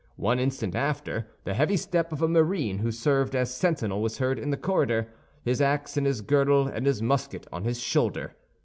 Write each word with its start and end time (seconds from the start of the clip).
One 0.17 0.39
instant 0.39 0.73
after, 0.73 1.27
the 1.43 1.53
heavy 1.53 1.77
step 1.77 2.11
of 2.11 2.23
a 2.23 2.27
marine 2.27 2.79
who 2.79 2.89
served 2.91 3.35
as 3.35 3.53
sentinel 3.53 4.01
was 4.01 4.17
heard 4.17 4.39
in 4.39 4.49
the 4.49 4.57
corridor—his 4.57 5.61
ax 5.61 5.95
in 5.95 6.05
his 6.05 6.21
girdle 6.21 6.65
and 6.67 6.87
his 6.87 7.03
musket 7.03 7.45
on 7.53 7.65
his 7.65 7.79
shoulder. 7.79 8.35